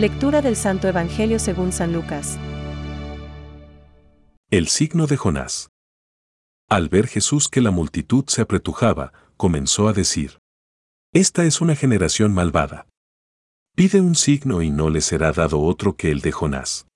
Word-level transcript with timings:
Lectura 0.00 0.40
del 0.40 0.56
Santo 0.56 0.88
Evangelio 0.88 1.38
según 1.38 1.72
San 1.72 1.92
Lucas. 1.92 2.38
El 4.50 4.68
signo 4.68 5.06
de 5.06 5.18
Jonás. 5.18 5.68
Al 6.70 6.88
ver 6.88 7.06
Jesús 7.06 7.50
que 7.50 7.60
la 7.60 7.70
multitud 7.70 8.24
se 8.26 8.40
apretujaba, 8.40 9.12
comenzó 9.36 9.88
a 9.88 9.92
decir, 9.92 10.38
Esta 11.12 11.44
es 11.44 11.60
una 11.60 11.76
generación 11.76 12.32
malvada. 12.32 12.86
Pide 13.76 14.00
un 14.00 14.14
signo 14.14 14.62
y 14.62 14.70
no 14.70 14.88
le 14.88 15.02
será 15.02 15.32
dado 15.32 15.60
otro 15.60 15.96
que 15.96 16.10
el 16.10 16.22
de 16.22 16.32
Jonás. 16.32 16.86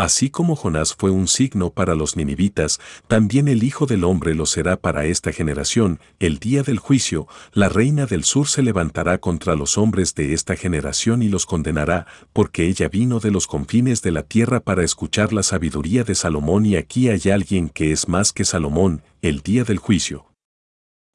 Así 0.00 0.30
como 0.30 0.56
Jonás 0.56 0.94
fue 0.94 1.10
un 1.10 1.28
signo 1.28 1.74
para 1.74 1.94
los 1.94 2.16
ninivitas, 2.16 2.80
también 3.06 3.48
el 3.48 3.62
Hijo 3.62 3.84
del 3.84 4.04
Hombre 4.04 4.34
lo 4.34 4.46
será 4.46 4.78
para 4.78 5.04
esta 5.04 5.30
generación. 5.30 6.00
El 6.18 6.38
día 6.38 6.62
del 6.62 6.78
juicio, 6.78 7.28
la 7.52 7.68
reina 7.68 8.06
del 8.06 8.24
sur 8.24 8.48
se 8.48 8.62
levantará 8.62 9.18
contra 9.18 9.56
los 9.56 9.76
hombres 9.76 10.14
de 10.14 10.32
esta 10.32 10.56
generación 10.56 11.22
y 11.22 11.28
los 11.28 11.44
condenará, 11.44 12.06
porque 12.32 12.66
ella 12.66 12.88
vino 12.88 13.20
de 13.20 13.30
los 13.30 13.46
confines 13.46 14.00
de 14.00 14.10
la 14.10 14.22
tierra 14.22 14.60
para 14.60 14.84
escuchar 14.84 15.34
la 15.34 15.42
sabiduría 15.42 16.02
de 16.02 16.14
Salomón 16.14 16.64
y 16.64 16.76
aquí 16.76 17.10
hay 17.10 17.30
alguien 17.30 17.68
que 17.68 17.92
es 17.92 18.08
más 18.08 18.32
que 18.32 18.46
Salomón, 18.46 19.02
el 19.20 19.40
día 19.40 19.64
del 19.64 19.76
juicio. 19.76 20.32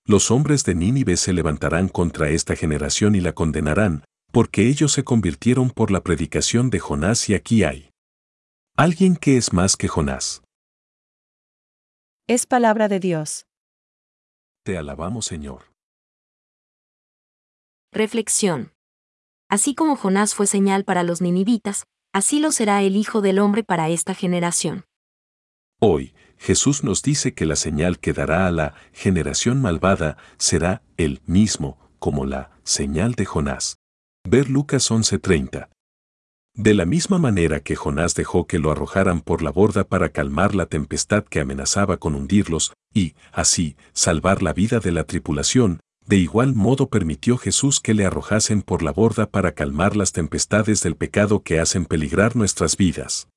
Los 0.06 0.30
hombres 0.30 0.64
de 0.64 0.76
Nínive 0.76 1.18
se 1.18 1.34
levantarán 1.34 1.88
contra 1.88 2.30
esta 2.30 2.56
generación 2.56 3.16
y 3.16 3.20
la 3.20 3.32
condenarán, 3.32 4.04
porque 4.32 4.68
ellos 4.68 4.92
se 4.92 5.04
convirtieron 5.04 5.72
por 5.72 5.90
la 5.90 6.04
predicación 6.04 6.70
de 6.70 6.78
Jonás 6.78 7.28
y 7.30 7.34
aquí 7.34 7.64
hay 7.64 7.90
Alguien 8.78 9.16
que 9.16 9.38
es 9.38 9.54
más 9.54 9.78
que 9.78 9.88
Jonás. 9.88 10.44
Es 12.28 12.46
palabra 12.46 12.90
de 12.90 13.00
Dios. 13.00 13.46
Te 14.66 14.78
alabamos, 14.78 15.28
Señor. 15.28 15.72
Reflexión. 17.94 18.74
Así 19.50 19.76
como 19.76 19.96
Jonás 19.96 20.36
fue 20.36 20.46
señal 20.46 20.84
para 20.84 21.04
los 21.04 21.22
ninivitas, 21.22 21.86
así 22.14 22.42
lo 22.42 22.52
será 22.52 22.82
el 22.82 22.98
Hijo 22.98 23.22
del 23.22 23.40
Hombre 23.40 23.64
para 23.64 23.88
esta 23.88 24.14
generación. 24.14 24.84
Hoy, 25.80 26.14
Jesús 26.38 26.84
nos 26.84 27.02
dice 27.02 27.34
que 27.34 27.46
la 27.46 27.56
señal 27.56 27.98
que 28.00 28.12
dará 28.12 28.46
a 28.46 28.52
la 28.52 28.76
generación 28.92 29.62
malvada 29.62 30.18
será 30.38 30.84
el 30.98 31.22
mismo, 31.26 31.78
como 31.98 32.26
la 32.26 32.52
señal 32.66 33.14
de 33.14 33.24
Jonás. 33.24 33.78
Ver 34.28 34.50
Lucas 34.50 34.92
11:30. 34.92 35.70
De 36.56 36.74
la 36.74 36.86
misma 36.86 37.18
manera 37.18 37.60
que 37.60 37.76
Jonás 37.76 38.16
dejó 38.16 38.48
que 38.48 38.60
lo 38.60 38.72
arrojaran 38.72 39.20
por 39.20 39.42
la 39.42 39.52
borda 39.52 39.84
para 39.84 40.10
calmar 40.10 40.56
la 40.56 40.68
tempestad 40.68 41.26
que 41.26 41.42
amenazaba 41.42 41.98
con 41.98 42.16
hundirlos, 42.16 42.72
y, 42.94 43.14
así, 43.34 43.76
salvar 43.92 44.42
la 44.42 44.54
vida 44.54 44.80
de 44.80 44.94
la 44.94 45.04
tripulación, 45.04 45.82
de 46.08 46.16
igual 46.16 46.56
modo 46.56 46.88
permitió 46.88 47.38
Jesús 47.38 47.82
que 47.82 47.94
le 47.94 48.06
arrojasen 48.06 48.62
por 48.62 48.84
la 48.84 48.94
borda 48.94 49.26
para 49.26 49.52
calmar 49.52 49.98
las 49.98 50.14
tempestades 50.14 50.82
del 50.82 50.96
pecado 50.96 51.44
que 51.44 51.60
hacen 51.60 51.84
peligrar 51.84 52.38
nuestras 52.38 52.78
vidas. 52.78 53.28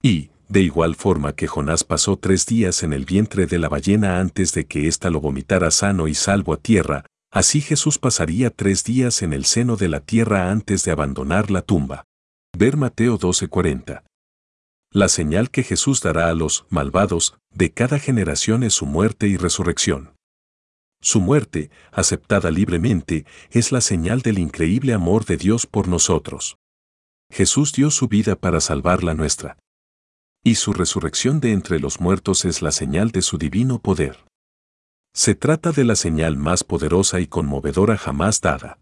Y, 0.00 0.30
de 0.48 0.60
igual 0.60 0.94
forma 0.94 1.32
que 1.34 1.48
Jonás 1.48 1.82
pasó 1.82 2.18
tres 2.18 2.46
días 2.46 2.84
en 2.84 2.92
el 2.92 3.04
vientre 3.04 3.46
de 3.46 3.58
la 3.58 3.68
ballena 3.68 4.20
antes 4.20 4.52
de 4.52 4.64
que 4.66 4.86
ésta 4.86 5.10
lo 5.10 5.20
vomitara 5.20 5.72
sano 5.72 6.06
y 6.06 6.14
salvo 6.14 6.52
a 6.52 6.58
tierra, 6.58 7.04
así 7.32 7.60
Jesús 7.60 7.98
pasaría 7.98 8.50
tres 8.50 8.84
días 8.84 9.22
en 9.22 9.32
el 9.32 9.44
seno 9.44 9.76
de 9.76 9.88
la 9.88 10.00
tierra 10.00 10.52
antes 10.52 10.84
de 10.84 10.92
abandonar 10.92 11.50
la 11.50 11.62
tumba. 11.62 12.04
Ver 12.56 12.76
Mateo 12.76 13.18
12:40. 13.18 14.04
La 14.90 15.08
señal 15.08 15.50
que 15.50 15.62
Jesús 15.62 16.00
dará 16.00 16.28
a 16.28 16.34
los 16.34 16.66
malvados 16.70 17.38
de 17.50 17.72
cada 17.72 17.98
generación 17.98 18.62
es 18.62 18.74
su 18.74 18.86
muerte 18.86 19.28
y 19.28 19.36
resurrección. 19.36 20.14
Su 21.00 21.20
muerte, 21.20 21.70
aceptada 21.92 22.50
libremente, 22.50 23.26
es 23.50 23.70
la 23.70 23.80
señal 23.80 24.22
del 24.22 24.38
increíble 24.38 24.94
amor 24.94 25.24
de 25.26 25.36
Dios 25.36 25.66
por 25.66 25.86
nosotros. 25.86 26.56
Jesús 27.30 27.72
dio 27.72 27.90
su 27.90 28.08
vida 28.08 28.34
para 28.34 28.60
salvar 28.60 29.04
la 29.04 29.14
nuestra. 29.14 29.58
Y 30.42 30.54
su 30.54 30.72
resurrección 30.72 31.40
de 31.40 31.52
entre 31.52 31.78
los 31.78 32.00
muertos 32.00 32.44
es 32.44 32.62
la 32.62 32.72
señal 32.72 33.10
de 33.10 33.22
su 33.22 33.38
divino 33.38 33.80
poder. 33.80 34.24
Se 35.14 35.34
trata 35.34 35.72
de 35.72 35.84
la 35.84 35.96
señal 35.96 36.36
más 36.36 36.64
poderosa 36.64 37.20
y 37.20 37.26
conmovedora 37.26 37.98
jamás 37.98 38.40
dada. 38.40 38.78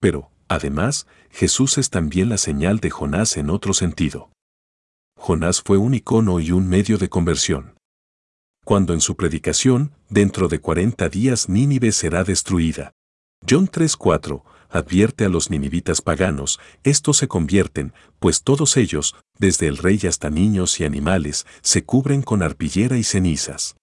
Pero, 0.00 0.31
Además, 0.52 1.06
Jesús 1.30 1.78
es 1.78 1.88
también 1.88 2.28
la 2.28 2.36
señal 2.36 2.78
de 2.78 2.90
Jonás 2.90 3.38
en 3.38 3.48
otro 3.48 3.72
sentido. 3.72 4.30
Jonás 5.16 5.62
fue 5.62 5.78
un 5.78 5.94
icono 5.94 6.40
y 6.40 6.52
un 6.52 6.68
medio 6.68 6.98
de 6.98 7.08
conversión. 7.08 7.78
Cuando 8.62 8.92
en 8.92 9.00
su 9.00 9.16
predicación, 9.16 9.92
dentro 10.10 10.48
de 10.48 10.60
40 10.60 11.08
días 11.08 11.48
Nínive 11.48 11.90
será 11.90 12.22
destruida. 12.22 12.92
John 13.48 13.66
3:4 13.66 14.44
advierte 14.68 15.24
a 15.24 15.30
los 15.30 15.48
ninivitas 15.48 16.02
paganos, 16.02 16.60
estos 16.84 17.16
se 17.16 17.28
convierten, 17.28 17.94
pues 18.18 18.42
todos 18.42 18.76
ellos, 18.76 19.16
desde 19.38 19.68
el 19.68 19.78
rey 19.78 20.00
hasta 20.06 20.28
niños 20.28 20.80
y 20.80 20.84
animales, 20.84 21.46
se 21.62 21.82
cubren 21.86 22.20
con 22.20 22.42
arpillera 22.42 22.98
y 22.98 23.04
cenizas. 23.04 23.76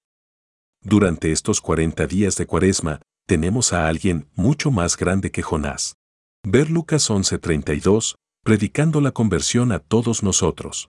Durante 0.84 1.32
estos 1.32 1.62
40 1.62 2.06
días 2.06 2.36
de 2.36 2.46
cuaresma, 2.46 3.02
tenemos 3.26 3.74
a 3.74 3.88
alguien 3.88 4.28
mucho 4.36 4.70
más 4.70 4.98
grande 4.98 5.32
que 5.32 5.42
Jonás. 5.42 5.96
Ver 6.46 6.70
Lucas 6.70 7.10
11:32, 7.10 8.16
predicando 8.46 9.02
la 9.02 9.12
conversión 9.12 9.74
a 9.74 9.80
todos 9.80 10.24
nosotros. 10.24 10.88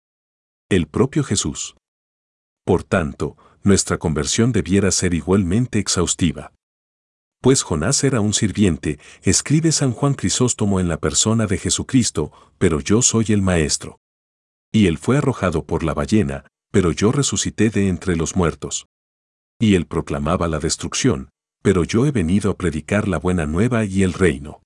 El 0.68 0.88
propio 0.88 1.22
Jesús. 1.22 1.76
Por 2.64 2.82
tanto, 2.82 3.36
nuestra 3.62 3.96
conversión 3.96 4.50
debiera 4.50 4.90
ser 4.90 5.14
igualmente 5.14 5.78
exhaustiva. 5.78 6.52
Pues 7.40 7.62
Jonás 7.62 8.02
era 8.02 8.20
un 8.20 8.34
sirviente, 8.34 8.98
escribe 9.22 9.70
San 9.70 9.92
Juan 9.92 10.14
Crisóstomo 10.14 10.80
en 10.80 10.88
la 10.88 10.96
persona 10.96 11.46
de 11.46 11.58
Jesucristo, 11.58 12.32
pero 12.58 12.80
yo 12.80 13.00
soy 13.00 13.26
el 13.28 13.40
Maestro. 13.40 14.00
Y 14.72 14.88
él 14.88 14.98
fue 14.98 15.18
arrojado 15.18 15.64
por 15.64 15.84
la 15.84 15.94
ballena, 15.94 16.44
pero 16.72 16.90
yo 16.90 17.12
resucité 17.12 17.70
de 17.70 17.88
entre 17.88 18.16
los 18.16 18.34
muertos. 18.34 18.86
Y 19.60 19.76
él 19.76 19.86
proclamaba 19.86 20.48
la 20.48 20.58
destrucción, 20.58 21.30
pero 21.62 21.84
yo 21.84 22.04
he 22.04 22.10
venido 22.10 22.50
a 22.50 22.56
predicar 22.56 23.06
la 23.06 23.20
buena 23.20 23.46
nueva 23.46 23.84
y 23.84 24.02
el 24.02 24.12
reino. 24.12 24.60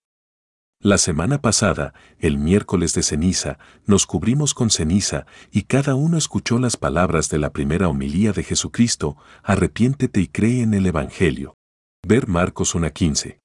La 0.82 0.96
semana 0.96 1.42
pasada, 1.42 1.92
el 2.20 2.38
miércoles 2.38 2.94
de 2.94 3.02
ceniza, 3.02 3.58
nos 3.84 4.06
cubrimos 4.06 4.54
con 4.54 4.70
ceniza 4.70 5.26
y 5.50 5.64
cada 5.64 5.94
uno 5.94 6.16
escuchó 6.16 6.58
las 6.58 6.78
palabras 6.78 7.28
de 7.28 7.36
la 7.36 7.52
primera 7.52 7.86
homilía 7.86 8.32
de 8.32 8.42
Jesucristo, 8.42 9.18
arrepiéntete 9.42 10.22
y 10.22 10.28
cree 10.28 10.62
en 10.62 10.72
el 10.72 10.86
Evangelio. 10.86 11.54
Ver 12.02 12.28
Marcos 12.28 12.74
1.15. 12.74 13.40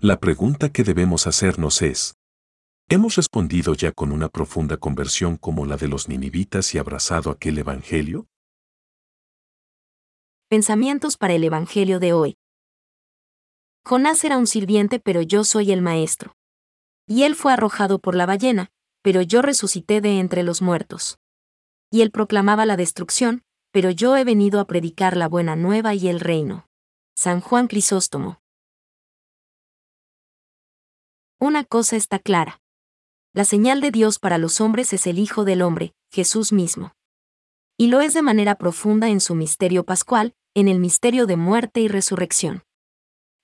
La 0.00 0.18
pregunta 0.18 0.72
que 0.72 0.82
debemos 0.82 1.28
hacernos 1.28 1.80
es, 1.80 2.14
¿hemos 2.88 3.14
respondido 3.14 3.74
ya 3.74 3.92
con 3.92 4.10
una 4.10 4.28
profunda 4.28 4.78
conversión 4.78 5.36
como 5.36 5.64
la 5.64 5.76
de 5.76 5.86
los 5.86 6.08
ninivitas 6.08 6.74
y 6.74 6.78
abrazado 6.78 7.30
aquel 7.30 7.58
Evangelio? 7.58 8.26
Pensamientos 10.48 11.16
para 11.18 11.34
el 11.34 11.44
Evangelio 11.44 12.00
de 12.00 12.14
hoy. 12.14 12.34
Jonás 13.84 14.24
era 14.24 14.38
un 14.38 14.48
sirviente 14.48 14.98
pero 14.98 15.22
yo 15.22 15.44
soy 15.44 15.70
el 15.70 15.82
maestro 15.82 16.34
y 17.08 17.24
él 17.24 17.34
fue 17.34 17.52
arrojado 17.52 17.98
por 17.98 18.14
la 18.14 18.26
ballena, 18.26 18.70
pero 19.02 19.22
yo 19.22 19.42
resucité 19.42 20.00
de 20.00 20.20
entre 20.20 20.42
los 20.42 20.62
muertos. 20.62 21.18
Y 21.90 22.02
él 22.02 22.10
proclamaba 22.10 22.66
la 22.66 22.76
destrucción, 22.76 23.42
pero 23.72 23.90
yo 23.90 24.16
he 24.16 24.24
venido 24.24 24.60
a 24.60 24.66
predicar 24.66 25.16
la 25.16 25.26
buena 25.26 25.56
nueva 25.56 25.94
y 25.94 26.08
el 26.08 26.20
reino. 26.20 26.68
San 27.16 27.40
Juan 27.40 27.66
Crisóstomo. 27.66 28.40
Una 31.40 31.64
cosa 31.64 31.96
está 31.96 32.18
clara. 32.18 32.60
La 33.32 33.44
señal 33.44 33.80
de 33.80 33.90
Dios 33.90 34.18
para 34.18 34.38
los 34.38 34.60
hombres 34.60 34.92
es 34.92 35.06
el 35.06 35.18
Hijo 35.18 35.44
del 35.44 35.62
Hombre, 35.62 35.94
Jesús 36.10 36.52
mismo. 36.52 36.92
Y 37.78 37.86
lo 37.86 38.00
es 38.00 38.12
de 38.12 38.22
manera 38.22 38.56
profunda 38.56 39.08
en 39.08 39.20
su 39.20 39.34
misterio 39.34 39.84
pascual, 39.84 40.34
en 40.54 40.68
el 40.68 40.78
misterio 40.78 41.26
de 41.26 41.36
muerte 41.36 41.80
y 41.80 41.88
resurrección. 41.88 42.64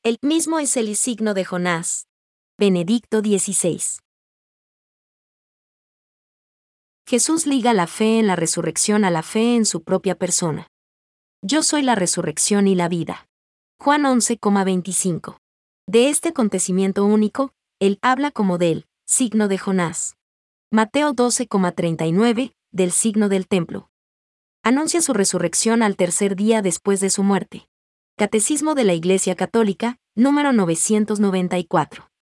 El 0.03 0.19
mismo 0.21 0.59
es 0.59 0.77
el 0.77 0.95
signo 0.97 1.33
de 1.33 1.45
Jonás, 1.45 2.09
Benedicto 2.57 3.19
XVI. 3.19 3.83
Jesús 7.05 7.47
liga 7.49 7.75
la 7.75 7.89
fe 7.89 8.21
en 8.21 8.29
la 8.29 8.37
resurrección 8.37 9.05
a 9.05 9.11
la 9.11 9.25
fe 9.25 9.57
en 9.57 9.65
su 9.67 9.83
propia 9.83 10.15
persona. 10.15 10.69
Yo 11.43 11.65
soy 11.65 11.83
la 11.83 11.97
resurrección 11.97 12.69
y 12.69 12.77
la 12.77 12.89
vida. 12.89 13.27
Juan 13.81 14.05
11,25. 14.05 15.39
De 15.89 16.09
este 16.11 16.29
acontecimiento 16.29 17.05
único, 17.05 17.51
él 17.81 17.99
habla 18.03 18.31
como 18.31 18.57
del 18.57 18.87
signo 19.05 19.49
de 19.49 19.59
Jonás. 19.59 20.17
Mateo 20.71 21.13
12,39, 21.13 22.55
del 22.71 22.93
signo 22.93 23.29
del 23.29 23.49
templo. 23.49 23.91
Anuncia 24.63 25.03
su 25.03 25.13
resurrección 25.13 25.83
al 25.83 25.97
tercer 25.97 26.37
día 26.37 26.63
después 26.63 27.01
de 27.01 27.11
su 27.11 27.25
muerte. 27.25 27.67
Catecismo 28.17 28.77
de 28.77 28.85
la 28.85 28.95
Iglesia 28.95 29.35
Católica, 29.35 29.99
número 30.15 30.53
994. 30.53 32.14